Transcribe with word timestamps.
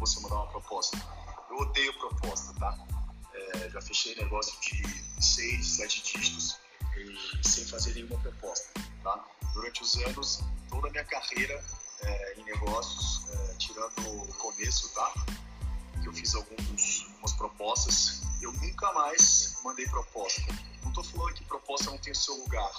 você 0.00 0.18
mandar 0.20 0.36
uma 0.36 0.46
proposta? 0.46 0.96
Eu 1.50 1.56
odeio 1.58 1.92
proposta, 1.98 2.54
tá? 2.54 2.78
É, 3.34 3.70
já 3.70 3.80
fechei 3.82 4.14
negócio 4.16 4.58
de 4.60 5.22
seis, 5.22 5.66
sete 5.76 6.02
dígitos 6.02 6.58
e 6.96 7.46
sem 7.46 7.64
fazer 7.66 7.94
nenhuma 7.94 8.18
proposta, 8.18 8.72
tá? 9.02 9.24
Durante 9.52 9.82
os 9.82 9.94
anos, 9.96 10.40
toda 10.68 10.88
a 10.88 10.90
minha 10.90 11.04
carreira 11.04 11.62
é, 12.00 12.40
em 12.40 12.44
negócios, 12.44 13.28
é, 13.30 13.54
tirando 13.54 14.22
o 14.22 14.34
começo, 14.34 14.88
tá? 14.94 15.12
Que 16.02 16.08
eu 16.08 16.12
fiz 16.14 16.34
alguns, 16.34 17.06
algumas 17.10 17.32
propostas, 17.34 18.22
eu 18.40 18.52
nunca 18.54 18.90
mais 18.94 19.58
mandei 19.62 19.86
proposta. 19.88 20.42
Não 20.82 20.88
estou 20.88 21.04
falando 21.04 21.34
que 21.34 21.44
proposta 21.44 21.90
não 21.90 21.98
tem 21.98 22.12
o 22.12 22.16
seu 22.16 22.34
lugar, 22.36 22.72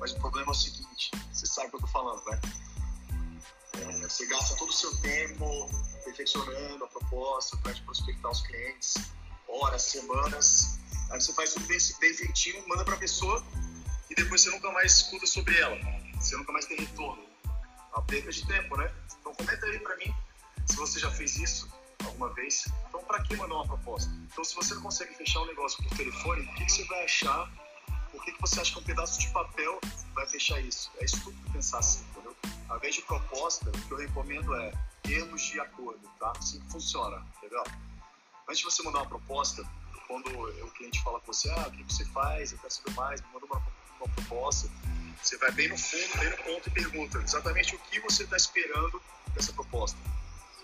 mas 0.00 0.12
o 0.12 0.18
problema 0.20 0.48
é 0.48 0.52
o 0.52 0.54
seguinte: 0.54 1.10
você 1.30 1.46
sabe 1.46 1.68
o 1.68 1.70
que 1.70 1.76
eu 1.76 1.86
estou 1.86 2.02
falando, 2.02 2.24
né? 2.24 2.40
É, 3.74 4.08
você 4.08 4.26
gasta 4.26 4.56
todo 4.56 4.70
o 4.70 4.72
seu 4.72 4.94
tempo 4.98 5.68
perfeccionando 6.04 6.84
a 6.84 6.88
proposta, 6.88 7.56
para 7.58 7.74
prospectar 7.74 8.30
os 8.30 8.42
clientes, 8.42 8.94
horas, 9.48 9.82
semanas. 9.82 10.78
Aí 11.10 11.20
você 11.20 11.32
faz 11.32 11.54
tudo 11.54 11.66
bem, 11.66 11.78
bem 12.00 12.14
feitinho, 12.14 12.66
manda 12.68 12.84
para 12.84 12.94
a 12.94 12.98
pessoa 12.98 13.44
e 14.10 14.14
depois 14.14 14.40
você 14.40 14.50
nunca 14.50 14.70
mais 14.72 14.96
escuta 14.96 15.26
sobre 15.26 15.58
ela. 15.58 15.76
Você 16.14 16.36
nunca 16.36 16.52
mais 16.52 16.66
tem 16.66 16.78
retorno. 16.78 17.22
Uma 17.92 18.02
perda 18.02 18.30
de 18.30 18.46
tempo, 18.46 18.76
né? 18.76 18.92
Então 19.20 19.34
comenta 19.34 19.66
aí 19.66 19.78
para 19.78 19.96
mim 19.96 20.14
se 20.66 20.76
você 20.76 20.98
já 20.98 21.10
fez 21.10 21.36
isso 21.36 21.68
alguma 22.04 22.32
vez. 22.34 22.66
Então, 22.88 23.02
para 23.04 23.22
que 23.22 23.36
mandar 23.36 23.54
uma 23.54 23.66
proposta? 23.66 24.10
Então, 24.30 24.44
se 24.44 24.54
você 24.54 24.74
não 24.74 24.82
consegue 24.82 25.14
fechar 25.14 25.40
um 25.40 25.46
negócio 25.46 25.82
por 25.82 25.96
telefone, 25.96 26.42
o 26.42 26.54
que, 26.54 26.64
que 26.64 26.72
você 26.72 26.84
vai 26.84 27.04
achar? 27.04 27.50
Por 28.10 28.24
que, 28.24 28.32
que 28.32 28.40
você 28.40 28.60
acha 28.60 28.72
que 28.72 28.78
um 28.78 28.82
pedaço 28.82 29.20
de 29.20 29.28
papel 29.28 29.80
vai 30.14 30.26
fechar 30.26 30.60
isso? 30.60 30.90
É 30.98 31.04
estúpido 31.04 31.50
pensar 31.52 31.78
assim, 31.78 32.04
entendeu? 32.10 32.36
Ao 32.72 32.78
invés 32.78 32.94
de 32.94 33.02
proposta, 33.02 33.68
o 33.68 33.72
que 33.72 33.90
eu 33.90 33.98
recomendo 33.98 34.54
é 34.54 34.72
termos 35.02 35.42
de 35.42 35.60
acordo, 35.60 36.00
tá? 36.18 36.32
Assim 36.38 36.58
que 36.58 36.72
funciona, 36.72 37.22
entendeu? 37.36 37.62
Antes 38.48 38.60
de 38.60 38.64
você 38.64 38.82
mandar 38.82 39.00
uma 39.00 39.08
proposta, 39.10 39.62
quando 40.08 40.26
o 40.30 40.70
cliente 40.70 41.02
fala 41.02 41.20
com 41.20 41.34
você, 41.34 41.50
ah, 41.50 41.68
o 41.68 41.70
que 41.70 41.84
você 41.84 42.02
faz, 42.06 42.50
eu 42.50 42.56
quero 42.56 42.72
saber 42.72 42.94
mais, 42.94 43.20
me 43.20 43.26
manda 43.34 43.44
uma, 43.44 43.62
uma 44.00 44.08
proposta, 44.14 44.70
você 45.22 45.36
vai 45.36 45.52
bem 45.52 45.68
no 45.68 45.76
fundo, 45.76 46.18
bem 46.18 46.30
no 46.30 46.36
ponto 46.38 46.66
e 46.66 46.70
pergunta 46.70 47.18
exatamente 47.18 47.76
o 47.76 47.78
que 47.78 48.00
você 48.00 48.24
está 48.24 48.38
esperando 48.38 49.02
dessa 49.34 49.52
proposta. 49.52 49.98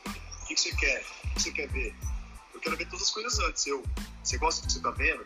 O 0.06 0.47
que 0.47 0.56
você 0.56 0.75
quer? 0.77 1.05
O 1.25 1.34
que 1.34 1.42
você 1.42 1.53
quer 1.53 1.69
ver? 1.69 1.95
Eu 2.55 2.61
quero 2.61 2.75
ver 2.79 2.86
todas 2.86 3.03
as 3.03 3.11
coisas 3.11 3.39
antes. 3.41 3.67
Eu, 3.67 3.84
você 4.25 4.39
gosta 4.39 4.62
do 4.62 4.67
que 4.67 4.73
você 4.73 4.79
está 4.79 4.91
vendo? 4.92 5.20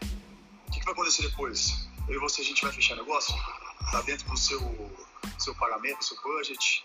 O 0.67 0.71
que, 0.73 0.85
vai 0.85 0.95
acontecer 0.95 1.23
depois? 1.23 1.89
Eu 2.09 2.17
e 2.17 2.19
você, 2.19 2.41
a 2.41 2.45
gente 2.45 2.61
vai 2.61 2.73
fechar 2.73 2.97
negócio? 2.97 3.33
Está 3.83 4.03
dentro 4.03 4.29
do 4.29 4.37
seu, 4.37 4.61
seu 5.39 5.55
pagamento, 5.55 6.05
seu 6.05 6.21
budget? 6.23 6.85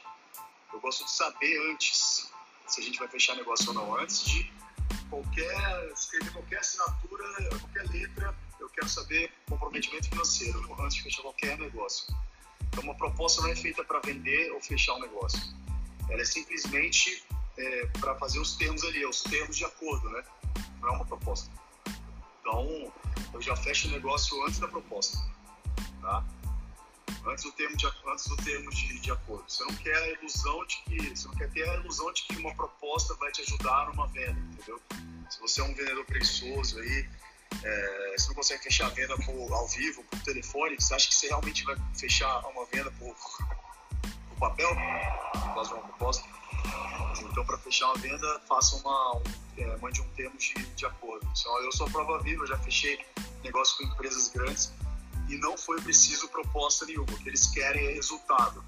Eu 0.74 0.80
gosto 0.80 1.06
de 1.06 1.12
saber 1.12 1.72
antes 1.72 2.32
se 2.68 2.82
a 2.82 2.84
gente 2.84 3.00
vai 3.00 3.08
fechar 3.08 3.36
negócio 3.36 3.68
ou 3.70 3.74
não. 3.74 3.96
Antes 3.96 4.24
de 4.26 4.52
qualquer, 5.10 5.92
escrever 5.94 6.32
qualquer 6.34 6.60
assinatura, 6.60 7.24
qualquer 7.60 7.90
letra, 7.90 8.36
eu 8.60 8.70
quero 8.70 8.90
saber 8.90 9.32
comprometimento 9.50 10.10
financeiro 10.10 10.76
antes 10.82 10.98
de 10.98 11.04
fechar 11.04 11.22
qualquer 11.22 11.58
negócio. 11.58 12.14
Então, 12.68 12.84
uma 12.84 12.96
proposta 12.96 13.42
não 13.42 13.50
é 13.50 13.56
feita 13.56 13.84
para 13.84 14.00
vender 14.02 14.52
ou 14.52 14.62
fechar 14.62 14.96
um 14.96 15.00
negócio. 15.00 15.42
Ela 16.10 16.22
é 16.22 16.26
simplesmente 16.26 17.24
é, 17.58 17.86
para 18.00 18.16
fazer 18.16 18.40
os 18.40 18.56
termos 18.56 18.84
ali, 18.84 19.06
os 19.06 19.24
termos 19.24 19.58
de 19.58 19.66
acordo, 19.66 20.10
né? 20.10 20.24
Não 20.82 20.90
é 20.90 20.92
uma 20.92 21.06
proposta. 21.06 21.50
Então, 22.42 22.94
eu 23.34 23.42
já 23.42 23.56
fecho 23.56 23.88
o 23.88 23.92
negócio 23.92 24.42
antes 24.46 24.60
da 24.60 24.68
proposta, 24.68 25.18
tá? 26.02 26.24
Antes 27.26 27.44
do 27.44 27.52
termo 27.52 27.76
de, 27.76 27.86
antes 27.86 28.28
do 28.28 28.38
termo 28.38 28.70
de, 28.70 29.00
de 29.00 29.12
acordo. 29.12 29.44
Você 29.48 29.64
não 29.64 29.76
quer 29.76 29.96
a 29.96 30.08
ilusão 30.12 30.66
de 30.66 30.78
que, 30.84 31.10
você 31.10 31.28
não 31.28 31.36
quer 31.36 31.50
ter 31.52 31.70
a 31.70 31.76
ilusão 31.76 32.12
de 32.14 32.24
que 32.24 32.36
uma 32.38 32.56
proposta 32.56 33.14
vai 33.16 33.32
te 33.32 33.42
ajudar 33.42 33.88
numa 33.88 34.08
venda, 34.08 34.40
entendeu? 34.40 34.82
Se 35.30 35.40
você 35.40 35.62
é 35.62 35.64
um 35.64 35.74
vendedor 35.74 36.06
preguiçoso 36.06 36.80
aí, 36.80 37.10
é, 37.64 38.16
você 38.18 38.28
não 38.30 38.36
consegue 38.36 38.64
fechar 38.64 38.88
a 38.88 38.90
venda 38.90 39.16
por, 39.18 39.54
ao 39.54 39.68
vivo, 39.68 40.04
por 40.06 40.20
telefone, 40.22 40.76
você 40.76 40.94
acha 40.94 41.10
que 41.10 41.16
você 41.16 41.28
realmente 41.28 41.64
vai 41.64 41.76
fechar 41.98 42.40
uma 42.48 42.66
venda 42.66 42.92
por, 42.92 43.14
por 43.14 44.38
papel, 44.40 44.70
por 45.34 45.54
causa 45.54 45.70
de 45.70 45.76
uma 45.76 45.84
proposta? 45.84 46.24
Então, 47.30 47.46
para 47.46 47.58
fechar 47.58 47.88
uma 47.88 47.98
venda, 47.98 48.42
faça 48.48 48.76
uma, 48.78 49.18
um, 49.18 49.24
é, 49.58 49.78
mande 49.78 50.02
um 50.02 50.10
termo 50.10 50.38
de, 50.38 50.54
de 50.54 50.86
acordo. 50.86 51.28
Eu 51.64 51.72
sou 51.72 51.90
prova 51.90 52.20
viva, 52.20 52.46
já 52.46 52.58
fechei 52.60 53.00
negócio 53.44 53.78
com 53.78 53.84
empresas 53.84 54.30
grandes 54.30 54.72
e 55.28 55.38
não 55.38 55.58
foi 55.58 55.82
preciso 55.82 56.28
proposta 56.30 56.86
nenhuma. 56.86 57.12
O 57.12 57.18
que 57.18 57.30
eles 57.30 57.48
querem 57.48 57.88
é 57.88 57.94
resultado. 57.94 58.64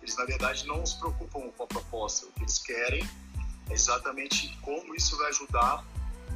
Eles, 0.00 0.16
na 0.16 0.24
verdade, 0.24 0.66
não 0.66 0.84
se 0.86 0.98
preocupam 0.98 1.50
com 1.50 1.62
a 1.64 1.66
proposta. 1.66 2.26
O 2.26 2.32
que 2.32 2.42
eles 2.42 2.58
querem 2.58 3.08
é 3.68 3.72
exatamente 3.72 4.56
como 4.62 4.94
isso 4.94 5.16
vai 5.16 5.28
ajudar 5.28 5.84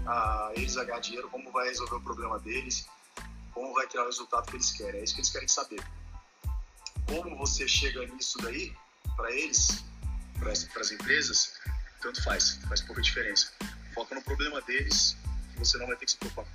a 0.06 0.52
eles 0.54 0.76
a 0.76 0.84
ganhar 0.84 1.00
dinheiro, 1.00 1.28
como 1.28 1.50
vai 1.52 1.68
resolver 1.68 1.94
o 1.94 2.00
problema 2.00 2.38
deles, 2.38 2.86
como 3.52 3.72
vai 3.74 3.86
tirar 3.86 4.02
o 4.02 4.06
resultado 4.06 4.46
que 4.46 4.56
eles 4.56 4.72
querem. 4.72 5.00
É 5.00 5.04
isso 5.04 5.14
que 5.14 5.20
eles 5.20 5.30
querem 5.30 5.48
saber. 5.48 5.82
Como 7.06 7.36
você 7.36 7.68
chega 7.68 8.04
nisso 8.06 8.38
daí, 8.38 8.74
para 9.16 9.30
eles, 9.30 9.84
para 10.38 10.50
as 10.50 10.90
empresas, 10.90 11.54
tanto 12.00 12.22
faz, 12.24 12.58
faz 12.68 12.80
pouca 12.80 13.00
diferença. 13.00 13.52
Foca 13.94 14.14
no 14.14 14.22
problema 14.22 14.60
deles, 14.62 15.16
que 15.52 15.58
você 15.58 15.78
não 15.78 15.86
vai 15.86 15.96
ter 15.96 16.06
que 16.06 16.12
se 16.12 16.16
preocupar 16.16 16.44
com 16.44 16.50
a 16.50 16.54